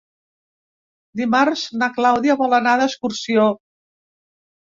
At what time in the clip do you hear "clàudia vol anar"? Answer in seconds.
1.99-2.75